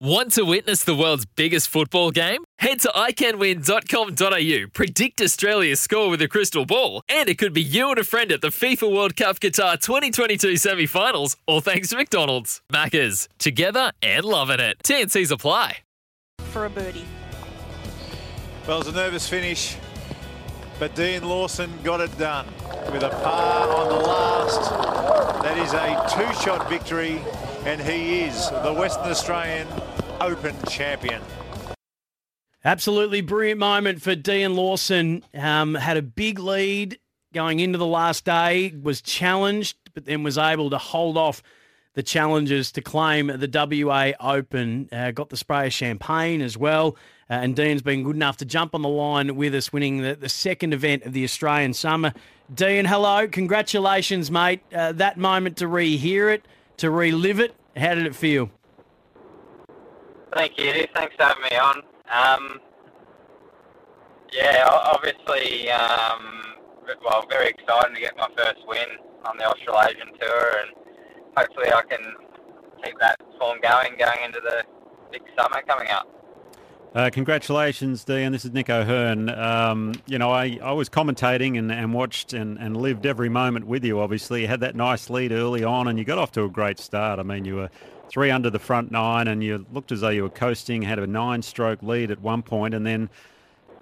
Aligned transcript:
Want 0.00 0.32
to 0.32 0.42
witness 0.42 0.84
the 0.84 0.94
world's 0.94 1.24
biggest 1.24 1.68
football 1.68 2.10
game? 2.10 2.44
Head 2.58 2.80
to 2.80 2.88
iCanWin.com.au, 2.88 4.68
predict 4.74 5.22
Australia's 5.22 5.80
score 5.80 6.10
with 6.10 6.20
a 6.20 6.28
crystal 6.28 6.66
ball, 6.66 7.00
and 7.08 7.30
it 7.30 7.38
could 7.38 7.54
be 7.54 7.62
you 7.62 7.88
and 7.88 7.98
a 7.98 8.04
friend 8.04 8.30
at 8.30 8.42
the 8.42 8.48
FIFA 8.48 8.94
World 8.94 9.16
Cup 9.16 9.40
Qatar 9.40 9.80
2022 9.80 10.58
semi 10.58 10.84
finals, 10.84 11.38
all 11.46 11.62
thanks 11.62 11.88
to 11.88 11.96
McDonald's. 11.96 12.60
Maccas, 12.70 13.26
together 13.38 13.90
and 14.02 14.26
loving 14.26 14.60
it. 14.60 14.76
TNC's 14.84 15.30
apply. 15.30 15.78
For 16.40 16.66
a 16.66 16.70
birdie. 16.70 17.06
Well, 18.68 18.76
it 18.76 18.84
was 18.84 18.88
a 18.88 18.92
nervous 18.92 19.26
finish, 19.26 19.78
but 20.78 20.94
Deyen 20.94 21.22
Lawson 21.22 21.72
got 21.82 22.02
it 22.02 22.18
done 22.18 22.44
with 22.92 23.02
a 23.02 23.08
par 23.08 23.70
on 23.74 23.88
the 23.88 23.94
last. 23.94 25.42
That 25.42 25.56
is 25.56 25.72
a 25.72 25.96
two-shot 26.14 26.68
victory, 26.68 27.22
and 27.66 27.80
he 27.80 28.20
is 28.20 28.48
the 28.62 28.72
Western 28.72 29.10
Australian 29.10 29.66
Open 30.20 30.54
champion. 30.68 31.20
Absolutely 32.64 33.20
brilliant 33.20 33.58
moment 33.58 34.00
for 34.00 34.14
Deyen 34.14 34.54
Lawson. 34.54 35.24
Um, 35.34 35.74
had 35.74 35.96
a 35.96 36.02
big 36.02 36.38
lead 36.38 37.00
going 37.34 37.58
into 37.58 37.76
the 37.76 37.86
last 37.86 38.24
day, 38.24 38.72
was 38.80 39.02
challenged, 39.02 39.76
but 39.94 40.04
then 40.04 40.22
was 40.22 40.38
able 40.38 40.70
to 40.70 40.78
hold 40.78 41.18
off 41.18 41.42
the 41.94 42.04
challengers 42.04 42.70
to 42.72 42.80
claim 42.80 43.26
the 43.26 43.50
WA 43.84 44.12
Open. 44.20 44.88
Uh, 44.92 45.10
got 45.10 45.30
the 45.30 45.36
spray 45.36 45.66
of 45.66 45.72
champagne 45.72 46.40
as 46.42 46.56
well. 46.56 46.96
Uh, 47.28 47.34
and 47.34 47.56
Deyen's 47.56 47.82
been 47.82 48.04
good 48.04 48.14
enough 48.14 48.36
to 48.36 48.44
jump 48.44 48.76
on 48.76 48.82
the 48.82 48.88
line 48.88 49.34
with 49.34 49.54
us, 49.56 49.72
winning 49.72 50.02
the, 50.02 50.14
the 50.14 50.28
second 50.28 50.72
event 50.72 51.02
of 51.02 51.12
the 51.12 51.24
Australian 51.24 51.74
Summer. 51.74 52.12
Deyen, 52.54 52.86
hello. 52.86 53.26
Congratulations, 53.26 54.30
mate. 54.30 54.60
Uh, 54.72 54.92
that 54.92 55.18
moment 55.18 55.56
to 55.56 55.64
rehear 55.66 56.32
it, 56.32 56.46
to 56.78 56.90
relive 56.90 57.40
it, 57.40 57.54
how 57.76 57.94
did 57.94 58.06
it 58.06 58.14
feel? 58.14 58.50
Thank 60.34 60.58
you. 60.58 60.86
Thanks 60.94 61.14
for 61.16 61.24
having 61.24 61.42
me 61.44 61.56
on. 61.56 61.82
Um, 62.12 62.60
yeah, 64.32 64.68
obviously, 64.68 65.70
um, 65.70 66.42
well, 67.04 67.24
very 67.28 67.48
excited 67.48 67.94
to 67.94 68.00
get 68.00 68.16
my 68.16 68.28
first 68.36 68.60
win 68.66 68.86
on 69.24 69.38
the 69.38 69.46
Australasian 69.46 70.08
Tour, 70.20 70.50
and 70.60 70.70
hopefully 71.36 71.68
I 71.72 71.82
can 71.88 72.14
keep 72.84 72.98
that 73.00 73.16
form 73.38 73.58
going 73.62 73.96
going 73.98 74.24
into 74.24 74.40
the 74.40 74.64
big 75.10 75.22
summer 75.38 75.62
coming 75.66 75.88
up. 75.88 76.08
Uh, 76.96 77.10
congratulations, 77.10 78.06
Deyen. 78.06 78.32
This 78.32 78.46
is 78.46 78.52
Nick 78.52 78.70
O'Hern. 78.70 79.28
Um, 79.28 79.92
you 80.06 80.16
know, 80.16 80.30
I, 80.30 80.58
I 80.62 80.72
was 80.72 80.88
commentating 80.88 81.58
and, 81.58 81.70
and 81.70 81.92
watched 81.92 82.32
and, 82.32 82.58
and 82.58 82.74
lived 82.74 83.04
every 83.04 83.28
moment 83.28 83.66
with 83.66 83.84
you, 83.84 84.00
obviously. 84.00 84.40
You 84.40 84.48
had 84.48 84.60
that 84.60 84.74
nice 84.74 85.10
lead 85.10 85.30
early 85.30 85.62
on 85.62 85.88
and 85.88 85.98
you 85.98 86.06
got 86.06 86.16
off 86.16 86.32
to 86.32 86.44
a 86.44 86.48
great 86.48 86.78
start. 86.78 87.18
I 87.18 87.22
mean, 87.22 87.44
you 87.44 87.56
were 87.56 87.68
three 88.08 88.30
under 88.30 88.48
the 88.48 88.58
front 88.58 88.90
nine 88.92 89.28
and 89.28 89.44
you 89.44 89.66
looked 89.70 89.92
as 89.92 90.00
though 90.00 90.08
you 90.08 90.22
were 90.22 90.30
coasting, 90.30 90.80
had 90.80 90.98
a 90.98 91.06
nine 91.06 91.42
stroke 91.42 91.82
lead 91.82 92.10
at 92.10 92.22
one 92.22 92.42
point, 92.42 92.72
and 92.72 92.86
then 92.86 93.10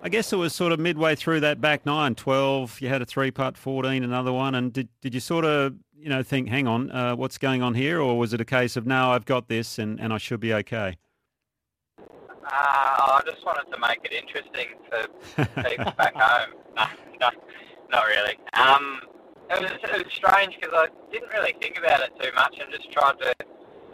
I 0.03 0.09
guess 0.09 0.33
it 0.33 0.37
was 0.37 0.53
sort 0.53 0.73
of 0.73 0.81
midway 0.81 1.15
through 1.15 1.39
that 1.39 1.61
back 1.61 1.87
nine, 1.87 2.17
12, 2.17 2.81
you 2.81 2.89
had 2.89 3.01
a 3.01 3.07
three 3.07 3.31
putt, 3.31 3.57
14, 3.57 4.03
another 4.03 4.33
one. 4.33 4.57
And 4.57 4.73
did, 4.73 4.89
did 5.03 5.15
you 5.15 5.21
sort 5.21 5.45
of, 5.45 5.77
you 5.97 6.09
know, 6.09 6.25
think, 6.25 6.49
hang 6.49 6.67
on, 6.67 6.91
uh, 6.91 7.15
what's 7.15 7.39
going 7.39 7.63
on 7.63 7.75
here? 7.75 8.01
Or 8.01 8.19
was 8.19 8.35
it 8.35 8.41
a 8.41 8.45
case 8.45 8.77
of, 8.77 8.89
no, 8.89 9.13
I've 9.13 9.25
got 9.25 9.47
this 9.47 9.79
and, 9.79 10.01
and 10.01 10.13
I 10.13 10.19
should 10.19 10.41
be 10.41 10.53
okay? 10.53 10.97
Uh, 12.45 13.19
I 13.19 13.23
just 13.25 13.45
wanted 13.45 13.71
to 13.73 13.79
make 13.81 14.01
it 14.05 14.13
interesting 14.13 14.69
for 14.89 15.45
people 15.63 15.93
back 15.97 16.15
home. 16.15 16.55
No, 17.21 17.31
no, 17.31 17.31
not 17.93 18.05
really. 18.07 18.37
Um, 18.55 18.99
it 19.49 19.63
was, 19.63 19.71
it 19.71 20.05
was 20.05 20.13
strange 20.13 20.59
because 20.61 20.75
I 20.75 20.89
didn't 21.13 21.31
really 21.33 21.55
think 21.63 21.79
about 21.79 22.01
it 22.01 22.11
too 22.21 22.31
much 22.35 22.59
and 22.61 22.69
just 22.73 22.91
tried 22.91 23.15
to 23.21 23.33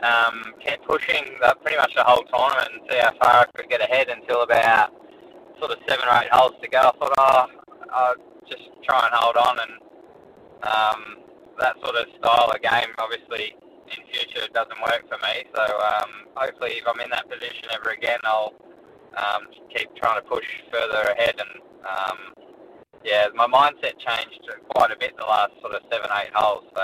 um, 0.02 0.54
keep 0.64 0.82
pushing 0.84 1.36
the, 1.42 1.54
pretty 1.62 1.76
much 1.76 1.94
the 1.94 2.02
whole 2.02 2.24
tournament 2.32 2.68
and 2.72 2.80
see 2.90 2.96
how 2.96 3.12
far 3.20 3.44
I 3.44 3.46
could 3.54 3.68
get 3.68 3.82
ahead 3.82 4.08
until 4.08 4.42
about 4.42 4.94
sort 5.58 5.72
of 5.72 5.78
seven 5.86 6.08
or 6.08 6.22
eight 6.22 6.32
holes 6.32 6.54
to 6.62 6.68
go. 6.68 6.78
I 6.78 6.92
thought, 6.96 7.12
oh, 7.18 7.46
I'll 7.92 8.14
just 8.48 8.64
try 8.82 9.04
and 9.04 9.14
hold 9.14 9.36
on 9.36 9.58
and 9.60 9.72
um, 10.64 11.00
that 11.58 11.76
sort 11.84 11.96
of 11.96 12.06
style 12.18 12.50
of 12.54 12.62
game 12.62 12.88
obviously 12.98 13.54
in 14.30 14.40
future 14.40 14.48
doesn't 14.52 14.80
work 14.82 15.08
for 15.08 15.18
me. 15.18 15.44
So 15.54 15.62
um, 15.62 16.10
hopefully, 16.34 16.72
if 16.72 16.84
I'm 16.86 17.00
in 17.00 17.10
that 17.10 17.28
position 17.28 17.64
ever 17.72 17.90
again, 17.90 18.18
I'll 18.24 18.54
um, 19.16 19.46
keep 19.74 19.94
trying 19.96 20.20
to 20.22 20.28
push 20.28 20.44
further 20.72 21.10
ahead. 21.10 21.34
And 21.38 21.62
um, 21.86 22.18
yeah, 23.04 23.26
my 23.34 23.46
mindset 23.46 23.98
changed 23.98 24.40
quite 24.68 24.90
a 24.90 24.96
bit 24.98 25.16
the 25.16 25.24
last 25.24 25.52
sort 25.60 25.74
of 25.74 25.82
seven, 25.90 26.10
eight 26.22 26.32
holes. 26.34 26.64
So 26.74 26.82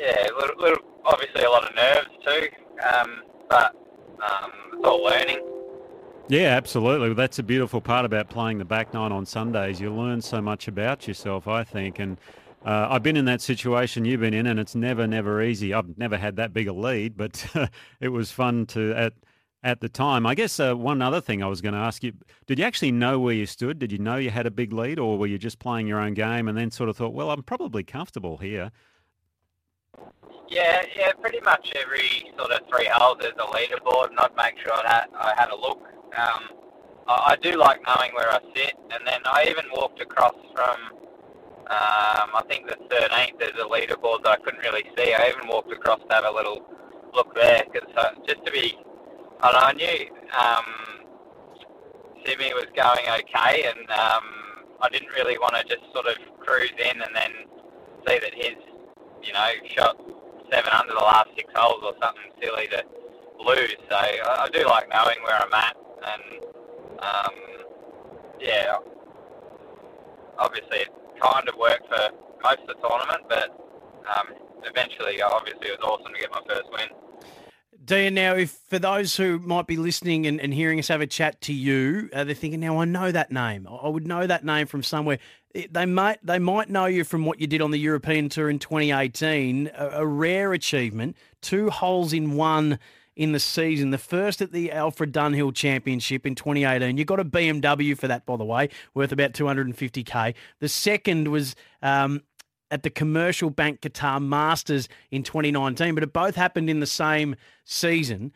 yeah, 0.00 0.26
little, 0.38 0.56
little 0.58 0.84
obviously 1.04 1.44
a 1.44 1.50
lot 1.50 1.64
of 1.64 1.74
nerves 1.74 2.08
too, 2.24 2.48
um, 2.86 3.22
but 3.48 3.74
um, 4.22 4.50
it's 4.72 4.86
all 4.86 5.04
learning. 5.04 5.40
Yeah, 6.28 6.56
absolutely. 6.56 7.12
That's 7.12 7.38
a 7.38 7.42
beautiful 7.42 7.82
part 7.82 8.06
about 8.06 8.30
playing 8.30 8.56
the 8.56 8.64
back 8.64 8.94
nine 8.94 9.12
on 9.12 9.26
Sundays. 9.26 9.78
You 9.78 9.92
learn 9.92 10.22
so 10.22 10.40
much 10.40 10.68
about 10.68 11.06
yourself, 11.06 11.46
I 11.46 11.64
think, 11.64 11.98
and 11.98 12.18
uh, 12.64 12.88
I've 12.90 13.02
been 13.02 13.16
in 13.16 13.26
that 13.26 13.42
situation 13.42 14.04
you've 14.04 14.20
been 14.20 14.32
in, 14.32 14.46
and 14.46 14.58
it's 14.58 14.74
never, 14.74 15.06
never 15.06 15.42
easy. 15.42 15.74
I've 15.74 15.98
never 15.98 16.16
had 16.16 16.36
that 16.36 16.52
big 16.54 16.66
a 16.66 16.72
lead, 16.72 17.16
but 17.16 17.46
it 18.00 18.08
was 18.08 18.30
fun 18.30 18.66
to 18.66 18.94
at 18.94 19.12
at 19.62 19.80
the 19.80 19.88
time. 19.88 20.26
I 20.26 20.34
guess 20.34 20.60
uh, 20.60 20.74
one 20.74 21.00
other 21.02 21.20
thing 21.20 21.42
I 21.42 21.46
was 21.46 21.60
going 21.60 21.74
to 21.74 21.80
ask 21.80 22.02
you: 22.02 22.12
Did 22.46 22.58
you 22.58 22.64
actually 22.64 22.92
know 22.92 23.18
where 23.18 23.34
you 23.34 23.44
stood? 23.44 23.78
Did 23.78 23.92
you 23.92 23.98
know 23.98 24.16
you 24.16 24.30
had 24.30 24.46
a 24.46 24.50
big 24.50 24.72
lead, 24.72 24.98
or 24.98 25.18
were 25.18 25.26
you 25.26 25.38
just 25.38 25.58
playing 25.58 25.86
your 25.86 26.00
own 26.00 26.14
game 26.14 26.48
and 26.48 26.56
then 26.56 26.70
sort 26.70 26.88
of 26.88 26.96
thought, 26.96 27.12
"Well, 27.12 27.30
I'm 27.30 27.42
probably 27.42 27.84
comfortable 27.84 28.38
here"? 28.38 28.70
Yeah, 30.48 30.82
yeah, 30.96 31.12
pretty 31.20 31.40
much 31.40 31.72
every 31.74 32.32
sort 32.38 32.50
of 32.50 32.60
three 32.68 32.88
holes 32.90 33.18
there's 33.20 33.34
a 33.34 33.46
leaderboard, 33.46 34.10
and 34.10 34.18
I'd 34.20 34.36
make 34.36 34.58
sure 34.62 34.72
I 34.72 34.86
had, 34.86 35.06
I 35.18 35.34
had 35.36 35.50
a 35.50 35.56
look. 35.56 35.82
Um, 36.16 36.48
I, 37.08 37.32
I 37.32 37.36
do 37.42 37.58
like 37.58 37.80
knowing 37.86 38.12
where 38.14 38.30
I 38.30 38.38
sit, 38.54 38.74
and 38.90 39.06
then 39.06 39.20
I 39.26 39.46
even 39.50 39.64
walked 39.72 40.00
across 40.00 40.34
from 40.54 41.03
um, 41.70 42.28
I 42.36 42.42
think 42.46 42.66
the 42.68 42.76
13th 42.76 43.38
there's 43.38 43.56
a 43.56 43.64
leaderboard 43.64 44.22
that 44.24 44.32
I 44.32 44.36
couldn't 44.36 44.60
really 44.60 44.84
see. 44.98 45.14
I 45.14 45.32
even 45.34 45.48
walked 45.48 45.72
across 45.72 46.00
to 46.08 46.14
have 46.14 46.24
a 46.24 46.30
little 46.30 46.60
look 47.14 47.34
there 47.34 47.62
because 47.72 47.88
uh, 47.96 48.10
just 48.26 48.44
to 48.44 48.52
be, 48.52 48.78
I, 49.40 49.52
know, 49.52 49.58
I 49.58 49.72
knew 49.72 50.10
um, 50.36 50.66
Simi 52.26 52.52
was 52.52 52.66
going 52.76 53.06
okay, 53.20 53.64
and 53.64 53.90
um, 53.90 54.24
I 54.82 54.88
didn't 54.92 55.08
really 55.16 55.38
want 55.38 55.54
to 55.56 55.64
just 55.64 55.90
sort 55.94 56.06
of 56.06 56.16
cruise 56.38 56.72
in 56.76 57.00
and 57.00 57.16
then 57.16 57.32
see 58.06 58.18
that 58.18 58.34
his, 58.34 58.60
you 59.22 59.32
know, 59.32 59.50
shot 59.74 59.96
seven 60.52 60.70
under 60.70 60.92
the 60.92 61.00
last 61.00 61.28
six 61.34 61.50
holes 61.56 61.82
or 61.82 61.94
something 62.02 62.28
silly 62.42 62.68
to 62.68 62.84
lose. 63.40 63.76
So 63.88 63.96
I, 63.96 64.44
I 64.44 64.48
do 64.52 64.66
like 64.66 64.88
knowing 64.90 65.16
where 65.24 65.40
I'm 65.40 65.54
at, 65.54 65.76
and 66.12 66.44
um, 67.00 67.34
yeah, 68.38 68.76
obviously 70.38 70.84
kind 71.20 71.48
of 71.48 71.54
worked 71.56 71.88
for 71.88 72.10
most 72.42 72.60
of 72.60 72.68
the 72.68 72.88
tournament, 72.88 73.22
but 73.28 73.50
um, 74.16 74.28
eventually, 74.64 75.22
obviously, 75.22 75.68
it 75.68 75.80
was 75.80 75.98
awesome 76.00 76.12
to 76.12 76.20
get 76.20 76.30
my 76.30 76.40
first 76.46 76.70
win. 76.72 76.88
Deyen, 77.84 78.14
now, 78.14 78.34
if 78.34 78.50
for 78.50 78.78
those 78.78 79.16
who 79.16 79.38
might 79.40 79.66
be 79.66 79.76
listening 79.76 80.26
and, 80.26 80.40
and 80.40 80.54
hearing 80.54 80.78
us 80.78 80.88
have 80.88 81.02
a 81.02 81.06
chat 81.06 81.40
to 81.42 81.52
you, 81.52 82.08
uh, 82.14 82.24
they're 82.24 82.34
thinking, 82.34 82.60
now 82.60 82.78
I 82.78 82.86
know 82.86 83.12
that 83.12 83.30
name. 83.30 83.68
I 83.68 83.88
would 83.88 84.06
know 84.06 84.26
that 84.26 84.44
name 84.44 84.66
from 84.66 84.82
somewhere. 84.82 85.18
They 85.70 85.86
might 85.86 86.24
they 86.24 86.38
might 86.38 86.68
know 86.68 86.86
you 86.86 87.04
from 87.04 87.26
what 87.26 87.40
you 87.40 87.46
did 87.46 87.60
on 87.60 87.70
the 87.70 87.78
European 87.78 88.28
Tour 88.28 88.48
in 88.48 88.58
2018, 88.58 89.70
a, 89.76 89.88
a 89.88 90.06
rare 90.06 90.52
achievement, 90.52 91.16
two 91.42 91.70
holes 91.70 92.12
in 92.12 92.32
one 92.32 92.78
in 93.16 93.32
the 93.32 93.40
season. 93.40 93.90
The 93.90 93.98
first 93.98 94.42
at 94.42 94.52
the 94.52 94.72
Alfred 94.72 95.12
Dunhill 95.12 95.54
Championship 95.54 96.26
in 96.26 96.34
2018. 96.34 96.96
You 96.96 97.04
got 97.04 97.20
a 97.20 97.24
BMW 97.24 97.96
for 97.96 98.08
that, 98.08 98.26
by 98.26 98.36
the 98.36 98.44
way, 98.44 98.68
worth 98.94 99.12
about 99.12 99.32
250k. 99.32 100.34
The 100.60 100.68
second 100.68 101.28
was. 101.28 101.54
Um, 101.82 102.22
at 102.70 102.82
the 102.82 102.90
Commercial 102.90 103.50
Bank 103.50 103.82
Qatar 103.82 104.20
Masters 104.20 104.88
in 105.12 105.22
2019, 105.22 105.94
but 105.94 106.02
it 106.02 106.12
both 106.12 106.34
happened 106.34 106.68
in 106.68 106.80
the 106.80 106.86
same 106.86 107.36
season. 107.64 108.32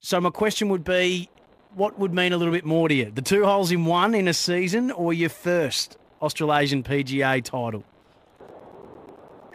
So 0.00 0.18
my 0.18 0.30
question 0.30 0.70
would 0.70 0.82
be, 0.82 1.28
what 1.74 1.98
would 1.98 2.14
mean 2.14 2.32
a 2.32 2.38
little 2.38 2.54
bit 2.54 2.64
more 2.64 2.88
to 2.88 2.94
you? 2.94 3.10
The 3.10 3.20
two 3.20 3.44
holes 3.44 3.70
in 3.70 3.84
one 3.84 4.14
in 4.14 4.28
a 4.28 4.34
season, 4.34 4.90
or 4.92 5.12
your 5.12 5.28
first 5.28 5.98
Australasian 6.22 6.82
PGA 6.82 7.42
title? 7.44 7.84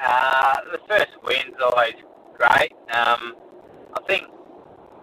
Uh, 0.03 0.55
the 0.71 0.79
first 0.87 1.11
win's 1.23 1.55
always 1.61 1.95
great. 2.37 2.71
Um, 2.91 3.35
I 3.95 4.01
think 4.07 4.25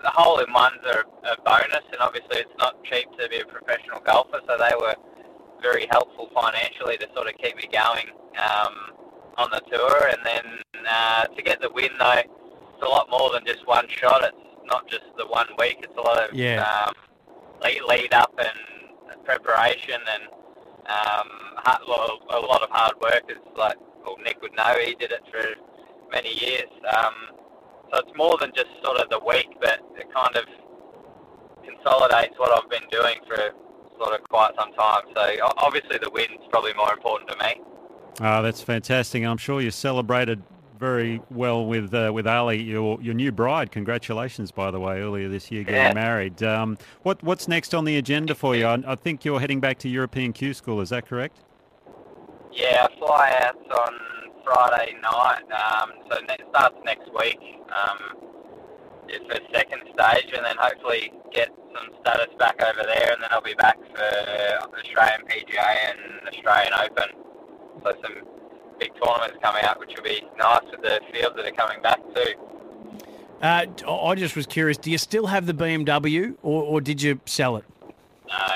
the 0.05 0.11
hole 0.11 0.39
in 0.39 0.53
ones 0.53 0.85
are 0.85 1.05
a 1.25 1.41
bonus, 1.43 1.85
and 1.91 2.01
obviously 2.01 2.37
it's 2.37 2.59
not 2.59 2.77
cheap 2.85 3.09
to 3.19 3.29
be 3.29 3.41
a 3.41 3.47
professional 3.47 4.01
golfer, 4.01 4.41
so 4.47 4.57
they 4.59 4.77
were 4.79 4.95
very 5.63 5.89
helpful 5.91 6.29
financially 6.35 6.99
to 6.99 7.09
sort 7.17 7.27
of 7.27 7.35
keep 7.39 7.57
me 7.57 7.65
going 7.73 8.13
um, 8.37 8.93
on 9.39 9.49
the 9.51 9.61
tour. 9.73 10.09
And 10.09 10.21
then 10.23 10.45
uh, 10.87 11.25
to 11.25 11.43
get 11.43 11.61
the 11.61 11.71
win, 11.71 11.91
though, 11.99 12.21
it's 12.21 12.83
a 12.83 12.89
lot 12.89 13.09
more 13.11 13.33
than 13.33 13.47
just 13.47 13.67
one 13.67 13.89
shot. 13.89 14.23
It's 14.23 14.37
not 14.67 14.87
just 14.89 15.05
the 15.17 15.27
one 15.27 15.49
week. 15.59 15.79
It's 15.81 15.97
a 15.97 16.03
lot 16.03 16.19
of 16.21 16.35
yeah. 16.35 16.61
um, 16.63 16.93
lead, 17.63 17.81
lead 17.89 18.13
up 18.13 18.33
and 18.39 19.25
preparation 19.25 20.01
and 20.13 20.23
um, 20.85 21.29
a 21.65 22.39
lot 22.39 22.63
of 22.63 22.69
hard 22.71 23.01
work. 23.01 23.25
It's 23.29 23.41
like 23.57 23.77
well, 24.05 24.17
Nick 24.23 24.43
would 24.43 24.55
know. 24.55 24.75
He 24.85 24.95
did 24.95 25.13
it 25.13 25.23
for 25.33 25.43
many 26.13 26.35
years. 26.35 26.69
Um, 26.95 27.15
so 27.93 27.99
it's 28.01 28.17
more 28.17 28.37
than 28.41 28.53
just 28.55 28.69
sort 28.85 28.99
of 28.99 29.09
the 29.11 29.21
week, 29.27 29.49
but 29.61 29.81
it 29.97 30.07
kind 30.13 30.37
of 30.37 30.45
consolidates 31.65 32.35
what 32.39 32.51
I've 32.53 32.71
been 32.71 32.89
doing 32.91 33.17
for 33.27 33.37
sort 33.99 34.19
of 34.21 34.29
quite 34.29 34.53
some 34.59 34.73
time. 34.73 35.03
So 35.15 35.23
obviously 35.59 35.99
the 35.99 36.11
win's 36.11 36.43
probably 36.51 36.75
more 36.75 36.93
important 36.93 37.31
to 37.31 37.37
me. 37.39 37.61
Oh, 38.21 38.43
that's 38.43 38.61
fantastic. 38.63 39.25
I'm 39.25 39.37
sure 39.37 39.61
you 39.61 39.71
celebrated 39.71 40.43
very 40.79 41.21
well 41.31 41.65
with 41.65 41.95
uh, 41.95 42.11
with 42.13 42.27
Ali, 42.27 42.61
your 42.61 43.01
your 43.01 43.15
new 43.15 43.31
bride. 43.33 43.71
Congratulations, 43.71 44.51
by 44.51 44.71
the 44.71 44.81
way, 44.81 45.01
earlier 45.01 45.29
this 45.29 45.51
year 45.51 45.63
getting 45.63 45.81
Yeah. 45.81 45.93
married. 45.95 46.43
Um, 46.43 46.77
what 47.03 47.23
what's 47.23 47.49
next 47.49 47.75
on 47.75 47.85
the 47.85 47.97
agenda 47.97 48.35
for 48.35 48.57
you? 48.57 48.67
I, 48.67 48.83
I 48.87 48.95
think 48.97 49.25
you're 49.25 49.41
heading 49.41 49.61
back 49.61 49.79
to 49.79 49.89
European 49.89 50.33
Q 50.33 50.53
School. 50.53 50.81
Is 50.81 50.91
that 50.91 51.07
correct? 51.07 51.39
Yeah, 52.53 52.87
I 52.91 52.99
fly 52.99 53.33
out 53.41 53.57
on 53.87 53.95
Friday 54.45 54.95
night, 55.03 55.43
um, 55.53 55.93
so 56.11 56.19
it 56.19 56.43
starts 56.51 56.77
next 56.85 57.09
week. 57.19 57.41
Um, 57.73 58.17
it's 59.09 59.27
the 59.29 59.41
second 59.53 59.83
stage, 59.93 60.33
and 60.35 60.45
then 60.45 60.57
hopefully 60.59 61.13
get 61.33 61.51
some 61.75 61.91
status 62.01 62.35
back 62.39 62.61
over 62.63 62.83
there, 62.85 63.13
and 63.13 63.23
then 63.23 63.31
I'll 63.33 63.43
be 63.43 63.55
back 63.55 63.79
for 63.79 64.79
Australian 64.79 65.23
PGA 65.27 65.75
and 65.91 66.29
Australian 66.29 66.73
Open. 66.75 67.09
So 67.83 67.93
some 68.03 68.15
big 68.79 68.93
tournaments 69.03 69.39
coming 69.43 69.65
up, 69.65 69.79
which 69.79 69.93
will 69.97 70.05
be 70.05 70.23
nice 70.39 70.63
with 70.71 70.83
the 70.83 71.01
fields 71.13 71.37
that 71.37 71.47
are 71.47 71.53
coming 71.53 71.83
back 71.83 72.01
too. 72.15 72.35
Uh, 73.43 73.67
I 73.91 74.15
just 74.15 74.37
was 74.37 74.47
curious. 74.47 74.79
Do 74.79 74.91
you 74.91 74.99
still 74.99 75.27
have 75.27 75.47
the 75.47 75.55
BMW, 75.55 76.35
or, 76.43 76.63
or 76.63 76.81
did 76.81 77.03
you 77.03 77.21
sell 77.27 77.57
it? 77.57 77.65
No, 78.29 78.47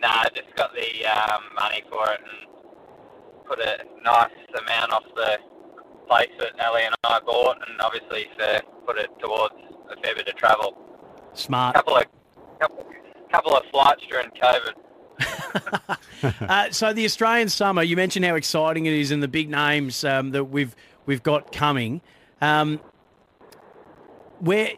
no, 0.00 0.08
I 0.08 0.28
just 0.34 0.54
got 0.54 0.72
the 0.74 1.06
um, 1.06 1.42
money 1.56 1.82
for 1.90 2.12
it 2.12 2.20
and 2.20 2.47
put 3.48 3.58
a 3.60 3.78
nice 4.04 4.30
amount 4.60 4.92
off 4.92 5.04
the 5.14 5.38
place 6.06 6.30
that 6.38 6.52
Ellie 6.58 6.84
and 6.84 6.94
I 7.04 7.20
bought, 7.20 7.56
and 7.68 7.80
obviously 7.80 8.28
for, 8.36 8.60
put 8.86 8.98
it 8.98 9.10
towards 9.18 9.54
a 9.90 10.00
fair 10.02 10.14
bit 10.14 10.28
of 10.28 10.36
travel. 10.36 10.76
Smart. 11.34 11.74
couple 11.74 11.96
of 11.96 12.04
couple, 12.60 12.86
couple 13.30 13.56
of 13.56 13.62
flights 13.70 14.02
during 14.08 14.30
COVID. 14.30 14.74
Uh, 16.40 16.68
so 16.70 16.92
the 16.92 17.04
Australian 17.04 17.48
summer, 17.48 17.80
you 17.80 17.94
mentioned 17.94 18.24
how 18.24 18.34
exciting 18.34 18.86
it 18.86 18.92
is 18.92 19.12
and 19.12 19.22
the 19.22 19.28
big 19.28 19.48
names 19.48 20.02
um, 20.02 20.32
that 20.32 20.44
we've 20.46 20.74
we've 21.06 21.22
got 21.22 21.52
coming. 21.52 22.00
Um, 22.40 22.80
where 24.40 24.70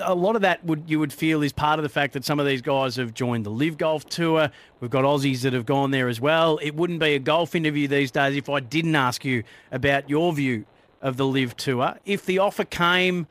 a 0.00 0.14
lot 0.14 0.36
of 0.36 0.42
that 0.42 0.64
would 0.64 0.84
you 0.86 0.98
would 0.98 1.12
feel 1.12 1.42
is 1.42 1.52
part 1.52 1.78
of 1.78 1.82
the 1.82 1.88
fact 1.88 2.12
that 2.12 2.24
some 2.24 2.40
of 2.40 2.46
these 2.46 2.62
guys 2.62 2.96
have 2.96 3.14
joined 3.14 3.46
the 3.46 3.50
LIV 3.50 3.78
Golf 3.78 4.06
Tour. 4.06 4.50
We've 4.80 4.90
got 4.90 5.04
Aussies 5.04 5.42
that 5.42 5.52
have 5.52 5.66
gone 5.66 5.90
there 5.90 6.08
as 6.08 6.20
well. 6.20 6.58
It 6.62 6.74
wouldn't 6.74 7.00
be 7.00 7.14
a 7.14 7.18
golf 7.18 7.54
interview 7.54 7.88
these 7.88 8.10
days 8.10 8.36
if 8.36 8.48
I 8.48 8.60
didn't 8.60 8.94
ask 8.94 9.24
you 9.24 9.44
about 9.70 10.08
your 10.08 10.32
view 10.32 10.64
of 11.00 11.16
the 11.16 11.26
LIV 11.26 11.56
Tour. 11.56 11.96
If 12.04 12.26
the 12.26 12.38
offer 12.38 12.64
came, 12.64 13.26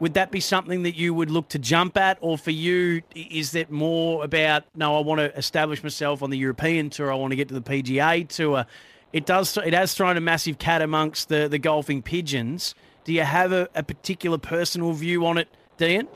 would 0.00 0.14
that 0.14 0.30
be 0.30 0.40
something 0.40 0.82
that 0.82 0.96
you 0.96 1.14
would 1.14 1.30
look 1.30 1.48
to 1.50 1.58
jump 1.58 1.96
at, 1.96 2.18
or 2.20 2.36
for 2.36 2.50
you, 2.50 3.02
is 3.14 3.52
that 3.52 3.70
more 3.70 4.24
about 4.24 4.64
no? 4.74 4.96
I 4.96 5.00
want 5.00 5.20
to 5.20 5.36
establish 5.36 5.82
myself 5.82 6.22
on 6.22 6.30
the 6.30 6.38
European 6.38 6.90
tour. 6.90 7.12
I 7.12 7.14
want 7.14 7.30
to 7.30 7.36
get 7.36 7.48
to 7.48 7.54
the 7.54 7.62
PGA 7.62 8.28
tour. 8.28 8.66
It 9.12 9.26
does. 9.26 9.56
It 9.56 9.72
has 9.74 9.94
thrown 9.94 10.16
a 10.16 10.20
massive 10.20 10.58
cat 10.58 10.82
amongst 10.82 11.28
the 11.28 11.48
the 11.48 11.58
golfing 11.58 12.02
pigeons. 12.02 12.74
Do 13.04 13.12
you 13.12 13.22
have 13.22 13.52
a, 13.52 13.68
a 13.74 13.82
particular 13.82 14.38
personal 14.38 14.92
view 14.92 15.26
on 15.26 15.38
it, 15.38 15.48
Deyen? 15.78 16.08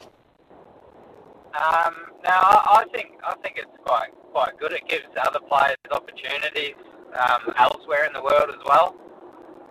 Um, 1.55 1.94
I, 2.25 2.85
think 2.93 3.12
I 3.25 3.35
think 3.43 3.56
it's 3.58 3.76
quite 3.85 4.11
quite 4.32 4.58
good. 4.58 4.73
It 4.73 4.88
gives 4.88 5.05
other 5.20 5.40
players 5.40 5.76
opportunities 5.90 6.75
um, 7.19 7.52
elsewhere 7.56 8.06
in 8.06 8.12
the 8.12 8.23
world 8.23 8.50
as 8.50 8.62
well. 8.67 8.94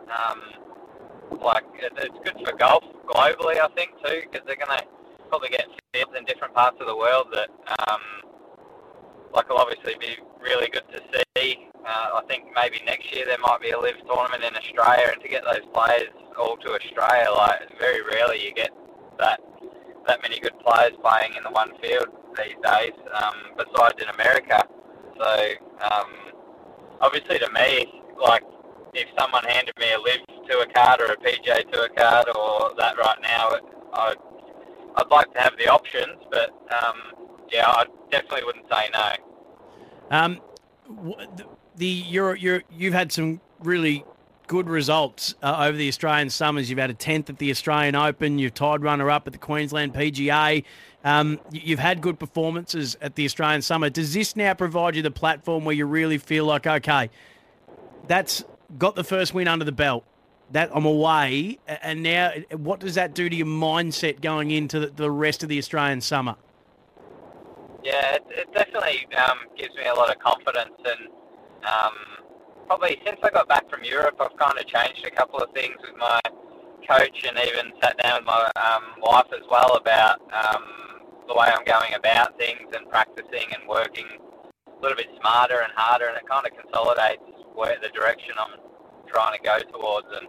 Um, 0.10 0.42
like 1.42 1.64
it, 1.75 1.94
it's 1.98 2.18
good 2.24 2.46
for 2.46 2.56
golf 2.58 2.84
globally, 3.08 3.60
I 3.60 3.68
think 3.75 3.92
too, 4.04 4.22
because 4.24 4.46
they're 4.46 4.56
going 4.56 4.78
to 4.78 4.84
probably 5.30 5.50
get 5.50 5.68
fields 5.94 6.12
in 6.18 6.25
different 6.25 6.54
parts 6.54 6.78
of 6.80 6.88
the 6.88 6.96
world 6.96 7.28
that, 7.34 7.50
um, 7.88 8.02
like, 9.34 9.50
will 9.50 9.58
obviously 9.58 9.96
be 10.00 10.18
really 10.42 10.69
good 10.69 10.88
to 10.92 11.02
see. 11.36 11.68
Uh, 11.86 12.19
I 12.19 12.22
think 12.28 12.46
maybe 12.56 12.81
next 12.86 13.14
year 13.14 13.25
there 13.25 13.38
might 13.40 13.62
be 13.62 13.72
a 13.72 13.80
LIV 13.80 14.08
tournament 14.08 14.44
in 14.44 14.56
Australia, 14.56 15.10
and 15.14 15.22
to 15.22 15.28
get 15.28 15.44
those 15.44 15.66
players 15.74 16.10
all 16.38 16.57
to 16.57 16.69
Australia, 16.74 17.30
like, 17.36 17.60
very 17.80 18.01
rarely 18.04 18.44
you 18.45 18.54
get 18.54 18.69
that 19.19 19.39
that 20.07 20.22
many 20.22 20.39
good 20.39 20.57
players 20.60 20.94
playing 21.04 21.34
in 21.36 21.44
the 21.44 21.50
one 21.51 21.72
field 21.81 22.07
these 22.38 22.56
days, 22.63 22.94
um, 23.13 23.36
besides 23.57 23.95
in 24.01 24.07
America. 24.10 24.63
So, 25.19 25.50
um, 25.81 26.07
obviously 27.01 27.39
to 27.39 27.50
me, 27.51 28.01
like, 28.22 28.44
if 28.94 29.07
someone 29.19 29.44
handed 29.44 29.74
me 29.78 29.88
a 29.92 30.00
LIV 30.00 30.22
tour 30.50 30.66
card 30.74 31.01
or 31.01 31.12
a 31.12 31.18
PJ 31.18 31.72
tour 31.74 31.89
card 31.89 32.28
or 32.38 32.72
that 32.78 32.98
right 32.98 33.18
now, 33.22 33.50
I'd, 33.94 34.16
I'd 34.95 35.12
like 35.12 35.33
to 35.33 35.40
have 35.42 35.57
the 35.57 35.68
options, 35.68 36.24
but 36.31 36.51
um, 36.72 36.95
yeah, 37.51 37.68
I 37.68 37.86
definitely 38.10 38.45
wouldn't 38.45 38.66
say 38.72 38.90
no. 38.94 39.13
Um, 40.18 40.42
the- 41.36 41.45
the 41.75 41.86
you're, 41.86 42.36
you're, 42.36 42.63
you've 42.72 42.94
had 42.94 43.12
some 43.12 43.42
really 43.60 44.06
good 44.48 44.70
results 44.70 45.36
uh, 45.44 45.66
over 45.68 45.78
the 45.78 45.88
Australian 45.88 46.30
summers. 46.30 46.70
You've 46.70 46.80
had 46.80 46.90
a 46.90 46.96
tenth 46.96 47.30
at 47.30 47.38
the 47.38 47.52
Australian 47.52 47.96
Open. 47.96 48.40
You've 48.40 48.54
tied 48.54 48.82
runner 48.82 49.12
up 49.12 49.28
at 49.28 49.34
the 49.34 49.40
Queensland 49.40 49.94
PGA. 49.94 50.64
Um, 51.04 51.40
you've 51.52 51.80
had 51.80 52.02
good 52.02 52.18
performances 52.18 52.98
at 53.02 53.16
the 53.16 53.26
Australian 53.26 53.62
summer. 53.62 53.90
Does 53.90 54.14
this 54.14 54.36
now 54.36 54.54
provide 54.54 54.96
you 54.96 55.02
the 55.02 55.12
platform 55.12 55.66
where 55.66 55.76
you 55.76 55.86
really 55.86 56.18
feel 56.18 56.46
like 56.46 56.66
okay, 56.66 57.10
that's 58.08 58.44
got 58.78 58.96
the 58.96 59.04
first 59.04 59.34
win 59.34 59.48
under 59.48 59.66
the 59.66 59.72
belt? 59.72 60.04
That 60.52 60.70
I'm 60.74 60.86
away, 60.86 61.60
and 61.68 62.02
now 62.04 62.32
what 62.56 62.80
does 62.80 62.96
that 62.96 63.14
do 63.14 63.28
to 63.28 63.36
your 63.36 63.46
mindset 63.46 64.22
going 64.22 64.52
into 64.52 64.80
the, 64.80 64.88
the 64.88 65.12
rest 65.12 65.44
of 65.44 65.50
the 65.50 65.58
Australian 65.58 66.00
summer? 66.00 66.38
Yeah, 67.84 68.16
it, 68.16 68.26
it 68.30 68.54
definitely 68.54 69.08
um, 69.18 69.40
gives 69.58 69.76
me 69.76 69.86
a 69.88 69.94
lot 69.94 70.10
of 70.10 70.20
confidence, 70.20 70.74
and 70.86 71.10
um, 71.66 72.27
probably 72.68 73.00
since 73.06 73.18
I 73.24 73.30
got 73.31 73.48
back 73.48 73.69
from 73.69 73.84
Europe, 73.84 74.16
I've 74.19 74.36
kind 74.38 74.60
of 74.60 74.68
changed 74.68 75.06
a 75.06 75.12
couple 75.12 75.40
of 75.40 75.52
things 75.56 75.78
with 75.81 75.96
my 75.98 76.19
coach, 76.88 77.24
and 77.28 77.38
even 77.40 77.72
sat 77.81 77.98
down 77.98 78.19
with 78.19 78.25
my 78.28 78.52
um, 78.56 78.84
wife 79.02 79.28
as 79.34 79.44
well 79.50 79.75
about 79.75 80.22
um, 80.31 80.64
the 81.28 81.34
way 81.34 81.48
I'm 81.48 81.66
going 81.66 81.96
about 81.96 82.38
things 82.38 82.68
and 82.75 82.88
practicing 82.90 83.48
and 83.56 83.68
working 83.68 84.06
a 84.68 84.81
little 84.81 84.96
bit 84.96 85.08
smarter 85.19 85.62
and 85.64 85.72
harder, 85.75 86.08
and 86.08 86.18
it 86.18 86.28
kind 86.30 86.46
of 86.46 86.54
consolidates 86.56 87.24
where 87.56 87.75
the 87.81 87.90
direction 87.90 88.36
I'm 88.38 88.60
trying 89.08 89.38
to 89.38 89.44
go 89.44 89.58
towards, 89.72 90.08
and 90.19 90.28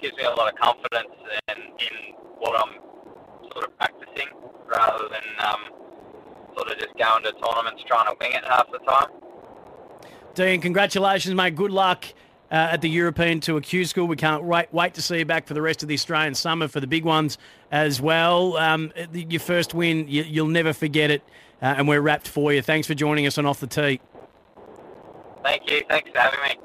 gives 0.00 0.16
me 0.16 0.24
a 0.24 0.34
lot 0.34 0.52
of 0.52 0.58
confidence 0.58 1.14
in, 1.48 1.58
in 1.78 1.94
what 2.38 2.60
I'm 2.60 2.80
sort 3.52 3.64
of 3.64 3.76
practicing 3.78 4.28
rather 4.66 5.08
than 5.08 5.24
um, 5.46 5.62
sort 6.56 6.72
of 6.72 6.78
just 6.78 6.96
going 6.96 7.22
to 7.24 7.32
tournaments 7.40 7.84
trying 7.86 8.08
to 8.08 8.16
wing 8.20 8.32
it 8.32 8.44
half 8.44 8.70
the 8.72 8.78
time. 8.78 9.23
Deyen, 10.34 10.60
congratulations, 10.60 11.34
mate. 11.34 11.54
Good 11.54 11.70
luck 11.70 12.04
uh, 12.50 12.54
at 12.72 12.80
the 12.80 12.90
European 12.90 13.40
Tour 13.40 13.60
Q 13.60 13.84
School. 13.84 14.06
We 14.06 14.16
can't 14.16 14.42
wait, 14.42 14.72
wait 14.72 14.94
to 14.94 15.02
see 15.02 15.18
you 15.18 15.24
back 15.24 15.46
for 15.46 15.54
the 15.54 15.62
rest 15.62 15.82
of 15.82 15.88
the 15.88 15.94
Australian 15.94 16.34
summer 16.34 16.68
for 16.68 16.80
the 16.80 16.86
big 16.86 17.04
ones 17.04 17.38
as 17.70 18.00
well. 18.00 18.56
Um, 18.56 18.92
your 19.12 19.40
first 19.40 19.74
win, 19.74 20.08
you, 20.08 20.22
you'll 20.24 20.48
never 20.48 20.72
forget 20.72 21.10
it, 21.10 21.22
uh, 21.62 21.74
and 21.76 21.86
we're 21.86 22.00
rapt 22.00 22.26
for 22.26 22.52
you. 22.52 22.62
Thanks 22.62 22.86
for 22.86 22.94
joining 22.94 23.26
us 23.26 23.38
on 23.38 23.46
Off 23.46 23.60
the 23.60 23.66
Tee. 23.66 24.00
Thank 25.42 25.70
you. 25.70 25.82
Thanks 25.88 26.10
for 26.10 26.18
having 26.18 26.40
me. 26.42 26.56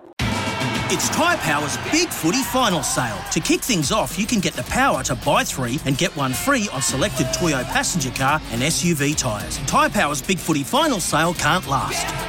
It's 0.91 1.07
Tyre 1.09 1.37
Power's 1.37 1.77
Big 1.91 2.09
Footy 2.09 2.41
Final 2.41 2.81
Sale. 2.81 3.19
To 3.33 3.39
kick 3.39 3.61
things 3.61 3.91
off, 3.91 4.17
you 4.17 4.25
can 4.25 4.39
get 4.39 4.53
the 4.53 4.63
power 4.63 5.03
to 5.03 5.13
buy 5.13 5.43
three 5.43 5.79
and 5.85 5.95
get 5.95 6.15
one 6.15 6.33
free 6.33 6.67
on 6.73 6.81
selected 6.81 7.27
Toyo 7.31 7.63
passenger 7.65 8.09
car 8.09 8.41
and 8.51 8.63
SUV 8.63 9.15
tyres. 9.15 9.59
Tyre 9.67 9.89
Power's 9.89 10.23
Big 10.23 10.39
Footy 10.39 10.63
Final 10.63 10.99
Sale 10.99 11.35
can't 11.35 11.67
last. 11.67 12.28